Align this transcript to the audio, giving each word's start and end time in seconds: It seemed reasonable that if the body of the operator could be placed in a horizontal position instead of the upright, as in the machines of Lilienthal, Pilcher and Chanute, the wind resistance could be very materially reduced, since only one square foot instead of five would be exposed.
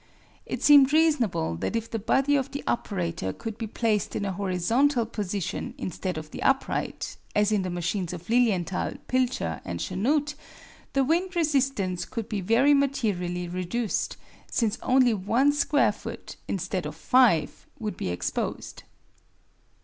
It 0.47 0.63
seemed 0.63 0.91
reasonable 0.93 1.55
that 1.57 1.75
if 1.75 1.87
the 1.91 1.99
body 1.99 2.35
of 2.35 2.49
the 2.49 2.63
operator 2.65 3.31
could 3.31 3.59
be 3.59 3.67
placed 3.67 4.15
in 4.15 4.25
a 4.25 4.31
horizontal 4.31 5.05
position 5.05 5.75
instead 5.77 6.17
of 6.17 6.31
the 6.31 6.41
upright, 6.41 7.17
as 7.35 7.51
in 7.51 7.61
the 7.61 7.69
machines 7.69 8.11
of 8.11 8.27
Lilienthal, 8.27 8.93
Pilcher 9.07 9.61
and 9.63 9.79
Chanute, 9.79 10.33
the 10.93 11.03
wind 11.03 11.35
resistance 11.35 12.05
could 12.05 12.27
be 12.27 12.41
very 12.41 12.73
materially 12.73 13.47
reduced, 13.47 14.17
since 14.49 14.79
only 14.81 15.13
one 15.13 15.51
square 15.51 15.91
foot 15.91 16.35
instead 16.47 16.87
of 16.87 16.95
five 16.95 17.67
would 17.77 17.95
be 17.95 18.09
exposed. 18.09 18.81